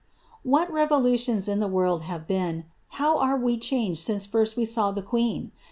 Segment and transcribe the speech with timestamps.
[0.41, 2.65] What revolutions in the world have been!
[2.97, 5.51] How are we changed since first we saw the queen!